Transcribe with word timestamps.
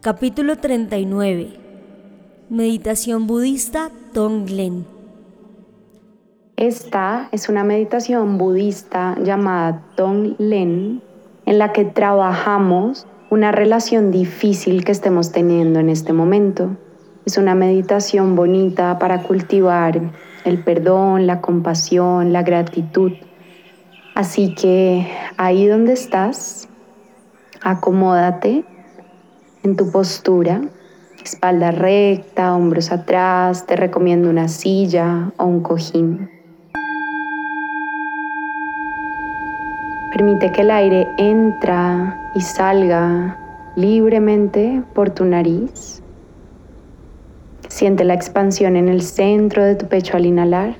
Capítulo 0.00 0.54
39. 0.54 1.50
Meditación 2.50 3.26
budista 3.26 3.90
Tonglen. 4.14 4.86
Esta 6.54 7.28
es 7.32 7.48
una 7.48 7.64
meditación 7.64 8.38
budista 8.38 9.16
llamada 9.20 9.82
Tonglen 9.96 11.02
en 11.46 11.58
la 11.58 11.72
que 11.72 11.84
trabajamos 11.84 13.08
una 13.28 13.50
relación 13.50 14.12
difícil 14.12 14.84
que 14.84 14.92
estemos 14.92 15.32
teniendo 15.32 15.80
en 15.80 15.88
este 15.88 16.12
momento. 16.12 16.76
Es 17.26 17.36
una 17.36 17.56
meditación 17.56 18.36
bonita 18.36 19.00
para 19.00 19.24
cultivar 19.24 20.00
el 20.44 20.62
perdón, 20.62 21.26
la 21.26 21.40
compasión, 21.40 22.32
la 22.32 22.44
gratitud. 22.44 23.14
Así 24.14 24.54
que 24.54 25.10
ahí 25.38 25.66
donde 25.66 25.94
estás, 25.94 26.68
acomódate 27.62 28.64
en 29.62 29.76
tu 29.76 29.90
postura, 29.90 30.62
espalda 31.24 31.70
recta, 31.70 32.54
hombros 32.54 32.92
atrás, 32.92 33.66
te 33.66 33.76
recomiendo 33.76 34.30
una 34.30 34.48
silla 34.48 35.32
o 35.36 35.44
un 35.44 35.60
cojín. 35.62 36.30
Permite 40.12 40.50
que 40.52 40.62
el 40.62 40.70
aire 40.70 41.08
entra 41.18 42.30
y 42.34 42.40
salga 42.40 43.38
libremente 43.76 44.82
por 44.94 45.10
tu 45.10 45.24
nariz. 45.24 46.02
Siente 47.68 48.04
la 48.04 48.14
expansión 48.14 48.76
en 48.76 48.88
el 48.88 49.02
centro 49.02 49.62
de 49.62 49.76
tu 49.76 49.86
pecho 49.86 50.16
al 50.16 50.26
inhalar 50.26 50.76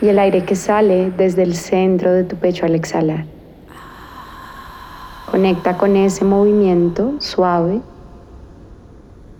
y 0.00 0.08
el 0.08 0.18
aire 0.18 0.44
que 0.44 0.54
sale 0.54 1.10
desde 1.16 1.42
el 1.42 1.54
centro 1.54 2.12
de 2.12 2.24
tu 2.24 2.36
pecho 2.36 2.66
al 2.66 2.74
exhalar. 2.74 3.24
Conecta 5.32 5.78
con 5.78 5.96
ese 5.96 6.26
movimiento 6.26 7.14
suave 7.16 7.80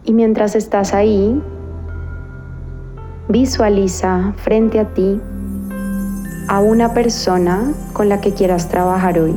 y 0.04 0.14
mientras 0.14 0.54
estás 0.54 0.94
ahí, 0.94 1.38
visualiza 3.28 4.32
frente 4.38 4.80
a 4.80 4.86
ti 4.94 5.20
a 6.48 6.60
una 6.60 6.94
persona 6.94 7.74
con 7.92 8.08
la 8.08 8.22
que 8.22 8.32
quieras 8.32 8.70
trabajar 8.70 9.18
hoy. 9.18 9.36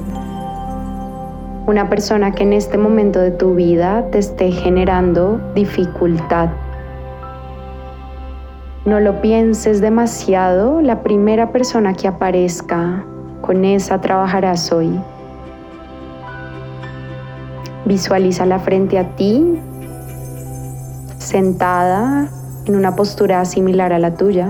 Una 1.67 1.89
persona 1.89 2.31
que 2.31 2.43
en 2.43 2.53
este 2.53 2.77
momento 2.77 3.19
de 3.19 3.31
tu 3.31 3.55
vida 3.55 4.09
te 4.11 4.19
esté 4.19 4.49
generando 4.53 5.41
dificultad. 5.55 6.47
No 8.85 9.01
lo 9.01 9.19
pienses 9.19 9.81
demasiado, 9.81 10.79
la 10.79 11.03
primera 11.03 11.51
persona 11.51 11.93
que 11.93 12.07
aparezca, 12.07 13.03
con 13.41 13.65
esa 13.65 13.99
trabajarás 13.99 14.71
hoy. 14.71 14.97
Visualízala 17.85 18.57
frente 18.59 18.97
a 18.97 19.15
ti, 19.15 19.59
sentada 21.19 22.27
en 22.65 22.75
una 22.75 22.95
postura 22.95 23.45
similar 23.45 23.93
a 23.93 23.99
la 23.99 24.15
tuya 24.15 24.49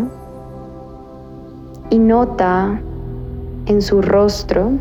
y 1.89 1.99
nota 1.99 2.79
en 3.65 3.81
su 3.81 4.01
rostro, 4.01 4.71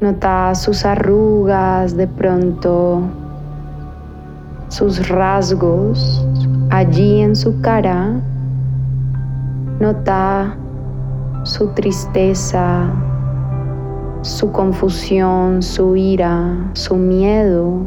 nota 0.00 0.54
sus 0.54 0.84
arrugas, 0.84 1.96
de 1.96 2.06
pronto 2.06 3.02
sus 4.68 5.08
rasgos 5.08 6.24
allí 6.70 7.22
en 7.22 7.34
su 7.34 7.60
cara, 7.60 8.12
nota 9.80 10.56
su 11.42 11.68
tristeza, 11.68 12.90
su 14.22 14.50
confusión, 14.50 15.62
su 15.62 15.96
ira, 15.96 16.70
su 16.72 16.96
miedo. 16.96 17.82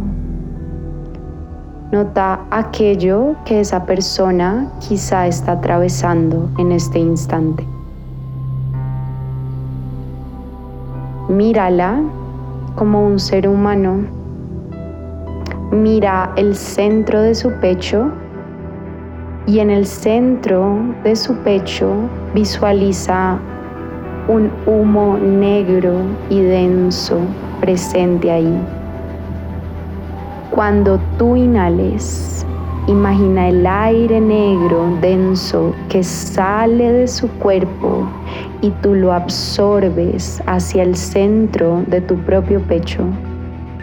Nota 1.91 2.41
aquello 2.51 3.35
que 3.43 3.59
esa 3.59 3.85
persona 3.85 4.71
quizá 4.79 5.27
está 5.27 5.53
atravesando 5.53 6.49
en 6.57 6.71
este 6.71 6.99
instante. 6.99 7.67
Mírala 11.27 12.01
como 12.75 13.05
un 13.05 13.19
ser 13.19 13.47
humano. 13.47 14.05
Mira 15.71 16.31
el 16.37 16.55
centro 16.55 17.21
de 17.21 17.35
su 17.35 17.51
pecho 17.59 18.09
y 19.45 19.59
en 19.59 19.69
el 19.69 19.85
centro 19.85 20.77
de 21.03 21.15
su 21.15 21.35
pecho 21.37 21.91
visualiza 22.33 23.39
un 24.27 24.51
humo 24.65 25.17
negro 25.17 26.01
y 26.29 26.41
denso 26.41 27.19
presente 27.59 28.31
ahí. 28.31 28.61
Cuando 30.51 30.99
tú 31.17 31.35
inhales, 31.35 32.45
imagina 32.87 33.49
el 33.49 33.65
aire 33.65 34.19
negro 34.19 34.97
denso 35.01 35.73
que 35.89 36.03
sale 36.03 36.91
de 36.91 37.07
su 37.07 37.27
cuerpo 37.39 38.07
y 38.61 38.69
tú 38.81 38.93
lo 38.93 39.13
absorbes 39.13 40.41
hacia 40.45 40.83
el 40.83 40.95
centro 40.95 41.83
de 41.87 42.01
tu 42.01 42.15
propio 42.17 42.61
pecho. 42.61 43.03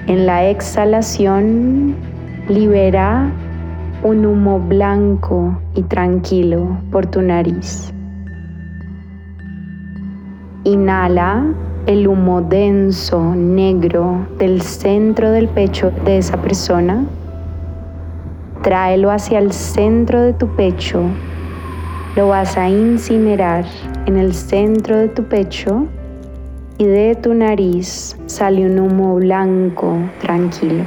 En 0.07 0.27
la 0.27 0.47
exhalación, 0.47 1.97
libera 2.49 3.31
un 4.03 4.25
humo 4.25 4.61
blanco 4.61 5.59
y 5.75 5.83
tranquilo 5.83 6.77
por 6.91 7.07
tu 7.07 7.21
nariz. 7.21 7.93
Inhala 10.69 11.47
el 11.87 12.07
humo 12.07 12.43
denso, 12.43 13.35
negro 13.35 14.27
del 14.37 14.61
centro 14.61 15.31
del 15.31 15.49
pecho 15.49 15.91
de 16.05 16.19
esa 16.19 16.37
persona. 16.37 17.07
Tráelo 18.63 19.11
hacia 19.11 19.39
el 19.39 19.51
centro 19.53 20.21
de 20.21 20.35
tu 20.35 20.47
pecho. 20.57 21.05
Lo 22.17 22.29
vas 22.29 22.59
a 22.59 22.69
incinerar 22.69 23.65
en 24.05 24.19
el 24.19 24.35
centro 24.35 24.99
de 24.99 25.09
tu 25.09 25.25
pecho 25.25 25.87
y 26.77 26.85
de 26.85 27.15
tu 27.15 27.33
nariz 27.33 28.19
sale 28.27 28.71
un 28.71 28.79
humo 28.79 29.15
blanco 29.15 29.97
tranquilo. 30.21 30.85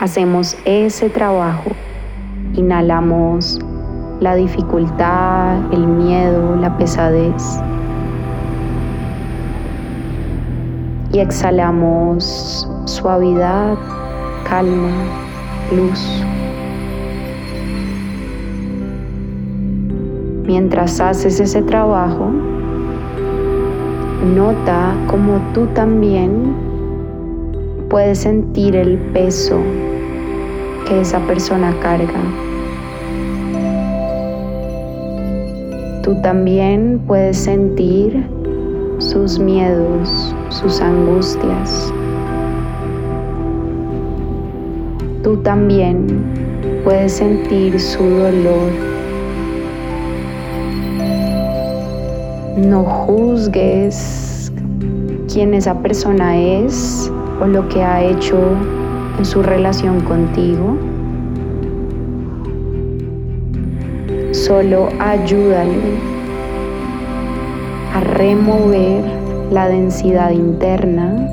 Hacemos 0.00 0.56
ese 0.64 1.10
trabajo. 1.10 1.72
Inhalamos 2.54 3.58
la 4.20 4.34
dificultad, 4.34 5.58
el 5.74 5.86
miedo, 5.86 6.56
la 6.56 6.74
pesadez. 6.78 7.60
Y 11.12 11.18
exhalamos 11.18 12.68
suavidad, 12.84 13.76
calma, 14.48 14.92
luz. 15.74 16.24
Mientras 20.46 21.00
haces 21.00 21.40
ese 21.40 21.62
trabajo, 21.62 22.30
nota 24.34 24.94
como 25.08 25.38
tú 25.54 25.66
también 25.74 26.54
puedes 27.88 28.18
sentir 28.18 28.76
el 28.76 28.96
peso 29.12 29.58
que 30.86 31.00
esa 31.00 31.18
persona 31.20 31.74
carga. 31.80 32.20
Tú 36.02 36.20
también 36.22 37.00
puedes 37.06 37.36
sentir 37.36 38.39
sus 39.00 39.38
miedos, 39.38 40.34
sus 40.50 40.80
angustias. 40.80 41.92
Tú 45.22 45.36
también 45.38 46.22
puedes 46.84 47.12
sentir 47.12 47.80
su 47.80 48.02
dolor. 48.02 48.70
No 52.56 52.84
juzgues 52.84 54.52
quién 55.32 55.54
esa 55.54 55.74
persona 55.82 56.36
es 56.36 57.10
o 57.40 57.46
lo 57.46 57.66
que 57.68 57.82
ha 57.82 58.02
hecho 58.02 58.38
en 59.18 59.24
su 59.24 59.42
relación 59.42 60.00
contigo. 60.00 60.76
Solo 64.32 64.88
ayúdale 64.98 66.19
a 67.92 68.00
remover 68.00 69.04
la 69.50 69.68
densidad 69.68 70.30
interna, 70.30 71.26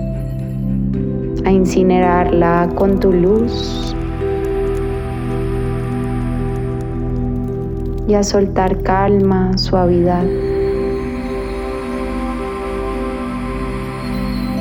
a 1.45 1.51
incinerarla 1.51 2.69
con 2.75 2.99
tu 2.99 3.11
luz 3.11 3.95
y 8.07 8.13
a 8.13 8.23
soltar 8.23 8.81
calma, 8.81 9.57
suavidad. 9.57 10.25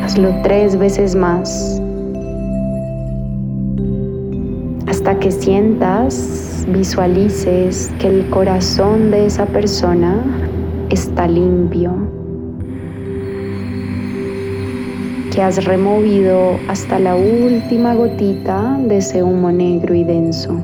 Hazlo 0.02 0.30
tres 0.42 0.76
veces 0.78 1.14
más 1.14 1.80
hasta 4.86 5.18
que 5.18 5.30
sientas, 5.30 6.66
visualices 6.68 7.92
que 7.98 8.08
el 8.08 8.30
corazón 8.30 9.10
de 9.10 9.26
esa 9.26 9.46
persona 9.46 10.22
está 10.90 11.26
limpio, 11.26 11.92
que 15.30 15.42
has 15.42 15.64
removido 15.64 16.58
hasta 16.68 16.98
la 16.98 17.16
última 17.16 17.94
gotita 17.94 18.78
de 18.78 18.98
ese 18.98 19.22
humo 19.22 19.50
negro 19.50 19.94
y 19.94 20.04
denso. 20.04 20.56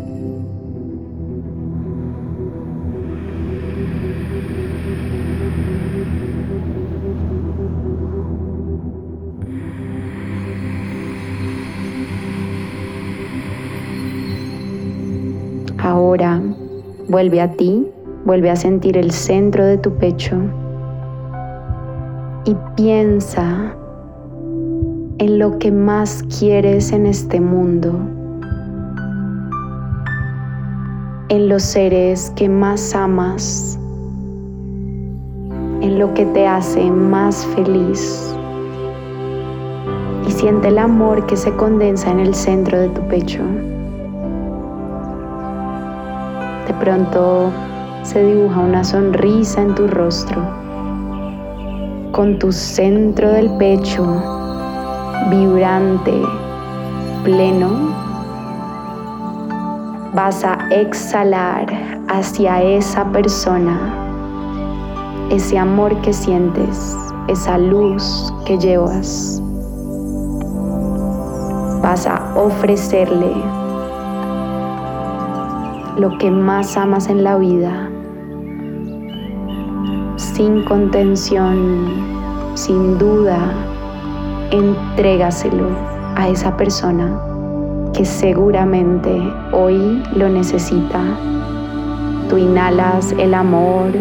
Ahora 15.79 16.41
vuelve 17.09 17.41
a 17.41 17.53
ti, 17.57 17.92
vuelve 18.25 18.51
a 18.51 18.57
sentir 18.57 18.97
el 18.97 19.11
centro 19.11 19.65
de 19.65 19.79
tu 19.79 19.93
pecho 19.95 20.37
y 22.45 22.57
piensa 22.77 23.75
en 25.19 25.39
lo 25.39 25.59
que 25.59 25.71
más 25.71 26.25
quieres 26.39 26.93
en 26.93 27.07
este 27.07 27.41
mundo, 27.41 27.93
en 31.29 31.49
los 31.49 31.63
seres 31.63 32.33
que 32.37 32.49
más 32.49 32.95
amas, 32.95 33.79
en 35.81 35.99
lo 35.99 36.13
que 36.15 36.27
te 36.27 36.47
hace 36.47 36.91
más 36.91 37.47
feliz. 37.55 38.35
Y 40.27 40.31
siente 40.31 40.69
el 40.69 40.79
amor 40.79 41.27
que 41.27 41.37
se 41.37 41.53
condensa 41.57 42.11
en 42.11 42.21
el 42.21 42.35
centro 42.35 42.81
de 42.81 42.89
tu 42.89 43.01
pecho. 43.03 43.43
De 46.67 46.75
pronto 46.81 47.53
se 48.03 48.25
dibuja 48.25 48.61
una 48.61 48.85
sonrisa 48.85 49.63
en 49.63 49.75
tu 49.75 49.87
rostro. 49.87 50.43
Con 52.13 52.39
tu 52.39 52.53
centro 52.53 53.29
del 53.29 53.51
pecho 53.57 54.05
vibrante, 55.31 56.13
pleno, 57.25 57.71
vas 60.15 60.45
a 60.45 60.59
exhalar 60.71 61.67
hacia 62.09 62.63
esa 62.63 63.05
persona 63.13 64.03
ese 65.33 65.57
amor 65.57 65.99
que 66.03 66.13
sientes, 66.13 66.95
esa 67.27 67.57
luz 67.57 68.33
que 68.45 68.59
llevas. 68.59 69.41
Vas 71.83 72.07
a 72.07 72.35
ofrecerle 72.37 73.33
lo 75.97 76.19
que 76.19 76.31
más 76.31 76.77
amas 76.77 77.09
en 77.09 77.25
la 77.25 77.39
vida, 77.39 77.89
sin 80.43 80.65
contención, 80.65 81.87
sin 82.57 82.99
duda, 82.99 83.39
entrégaselo 84.51 85.69
a 86.17 86.29
esa 86.29 86.57
persona 86.57 87.17
que 87.95 88.05
seguramente 88.05 89.23
hoy 89.53 90.03
lo 90.17 90.29
necesita. 90.29 91.01
Tú 92.29 92.39
inhalas 92.39 93.13
el 93.21 93.35
amor 93.35 93.93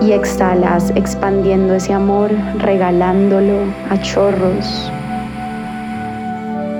y 0.00 0.12
exhalas 0.12 0.90
expandiendo 0.96 1.74
ese 1.74 1.92
amor, 1.92 2.30
regalándolo 2.60 3.58
a 3.90 4.00
chorros 4.00 4.90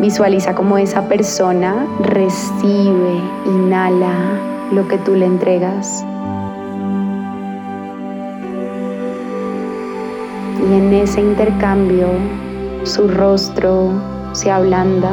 Visualiza 0.01 0.55
cómo 0.55 0.79
esa 0.79 1.09
persona 1.09 1.87
recibe, 2.01 3.21
inhala 3.45 4.15
lo 4.73 4.89
que 4.89 4.97
tú 4.97 5.15
le 5.15 5.27
entregas. 5.27 6.07
Y 10.61 10.75
en 10.75 10.93
ese 10.93 11.21
intercambio 11.21 12.09
su 12.85 13.09
rostro 13.09 13.91
se 14.33 14.51
ablanda 14.51 15.13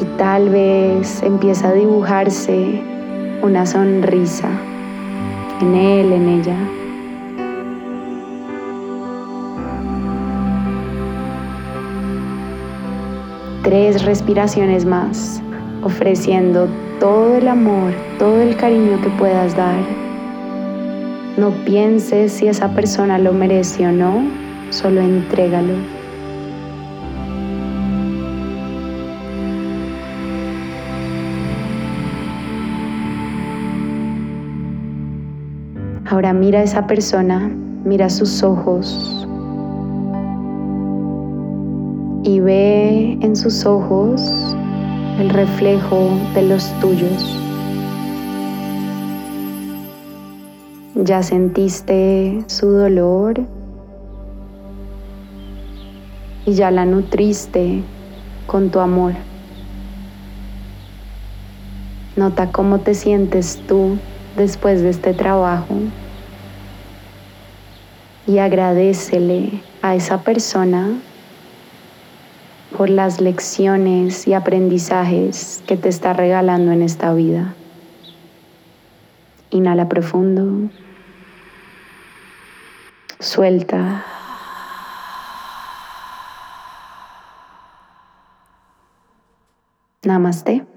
y 0.00 0.04
tal 0.18 0.48
vez 0.50 1.22
empieza 1.22 1.68
a 1.68 1.72
dibujarse 1.72 2.82
una 3.42 3.66
sonrisa 3.66 4.48
en 5.60 5.74
él, 5.74 6.12
en 6.12 6.28
ella. 6.28 6.56
tres 13.66 14.04
respiraciones 14.04 14.84
más, 14.84 15.42
ofreciendo 15.82 16.68
todo 17.00 17.34
el 17.34 17.48
amor, 17.48 17.92
todo 18.16 18.40
el 18.40 18.56
cariño 18.56 19.00
que 19.02 19.08
puedas 19.18 19.56
dar. 19.56 20.05
No 21.36 21.50
pienses 21.66 22.32
si 22.32 22.48
esa 22.48 22.70
persona 22.70 23.18
lo 23.18 23.34
merece 23.34 23.86
o 23.86 23.92
no, 23.92 24.24
solo 24.70 25.02
entrégalo. 25.02 25.74
Ahora 36.06 36.32
mira 36.32 36.60
a 36.60 36.62
esa 36.62 36.86
persona, 36.86 37.50
mira 37.84 38.08
sus 38.08 38.42
ojos, 38.42 39.26
y 42.22 42.40
ve 42.40 43.18
en 43.20 43.36
sus 43.36 43.66
ojos 43.66 44.56
el 45.20 45.28
reflejo 45.28 46.08
de 46.34 46.42
los 46.48 46.72
tuyos. 46.80 47.45
Ya 51.04 51.22
sentiste 51.22 52.42
su 52.46 52.70
dolor 52.70 53.42
y 56.46 56.54
ya 56.54 56.70
la 56.70 56.86
nutriste 56.86 57.82
con 58.46 58.70
tu 58.70 58.80
amor. 58.80 59.12
Nota 62.16 62.50
cómo 62.50 62.78
te 62.78 62.94
sientes 62.94 63.60
tú 63.68 63.98
después 64.38 64.80
de 64.80 64.88
este 64.88 65.12
trabajo 65.12 65.74
y 68.26 68.38
agradecele 68.38 69.60
a 69.82 69.94
esa 69.96 70.22
persona 70.22 70.98
por 72.74 72.88
las 72.88 73.20
lecciones 73.20 74.26
y 74.26 74.32
aprendizajes 74.32 75.62
que 75.66 75.76
te 75.76 75.90
está 75.90 76.14
regalando 76.14 76.72
en 76.72 76.80
esta 76.80 77.12
vida. 77.12 77.54
Inhala 79.50 79.90
profundo. 79.90 80.70
Suelta. 83.26 84.04
Namaste. 90.04 90.75